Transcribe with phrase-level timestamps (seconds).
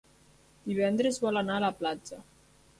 [0.71, 2.23] Divendres vol anar a la platja.